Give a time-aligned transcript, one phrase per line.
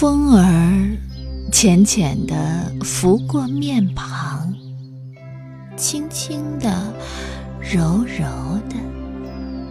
[0.00, 0.96] 风儿
[1.50, 4.54] 浅浅地拂过面庞，
[5.76, 6.72] 轻轻地、
[7.60, 8.24] 柔柔
[8.68, 8.76] 地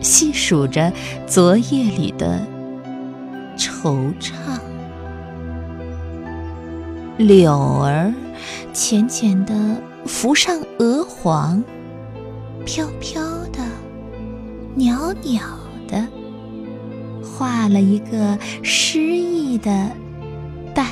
[0.00, 0.92] 细数着
[1.24, 2.44] 昨夜里的
[3.56, 4.32] 惆怅。
[7.16, 7.52] 柳
[7.84, 8.12] 儿
[8.72, 11.62] 浅浅地浮上鹅黄，
[12.66, 13.22] 飘飘
[13.52, 13.64] 的、
[14.74, 15.40] 袅袅
[15.86, 16.04] 的，
[17.22, 19.92] 画了一个诗意的
[20.78, 20.86] 淡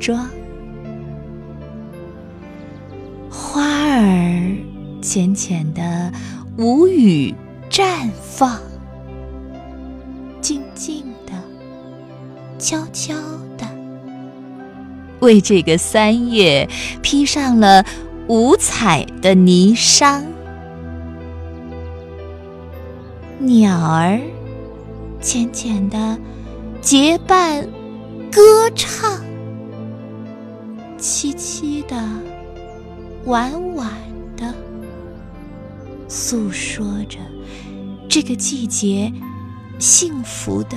[0.00, 0.28] 妆。
[3.30, 4.56] 花儿
[5.00, 6.12] 浅浅的
[6.56, 7.32] 无语
[7.70, 8.58] 绽放，
[10.40, 11.32] 静静的、
[12.58, 13.14] 悄悄
[13.56, 13.64] 的。
[15.20, 16.68] 为这个三月
[17.00, 17.86] 披上了
[18.26, 20.20] 五彩的霓裳，
[23.38, 24.18] 鸟儿
[25.20, 26.18] 浅浅的
[26.80, 27.62] 结伴
[28.32, 29.20] 歌唱，
[30.98, 31.96] 凄凄的、
[33.24, 33.88] 婉婉
[34.36, 34.52] 的
[36.08, 37.18] 诉说着
[38.08, 39.12] 这个季节
[39.78, 40.76] 幸福的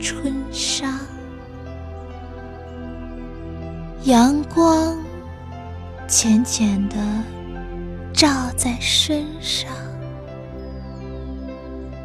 [0.00, 0.86] 春殇。
[4.04, 4.96] 阳光
[6.08, 6.96] 浅浅的
[8.12, 9.70] 照在身上，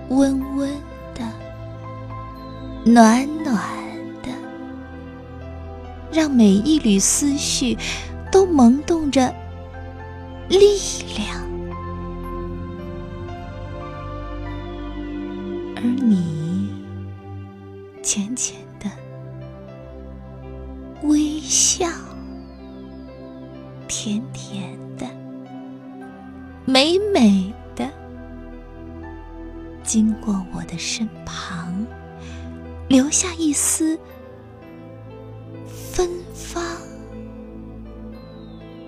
[0.09, 0.69] 温温
[1.15, 1.23] 的、
[2.85, 3.59] 暖暖，
[6.17, 7.77] 让每一缕思绪
[8.31, 9.31] 都萌动着
[10.49, 10.57] 力
[11.15, 11.37] 量。
[15.75, 16.71] 而你，
[18.01, 18.89] 浅浅的。
[21.03, 21.87] 微笑，
[23.87, 25.05] 甜甜的，
[26.65, 27.87] 美美的，
[29.83, 31.85] 经过我的身旁，
[32.87, 33.95] 留下一丝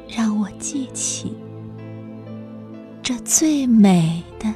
[0.09, 1.37] 让我记起
[3.03, 4.53] 这最美的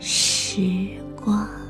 [0.00, 1.65] 时光。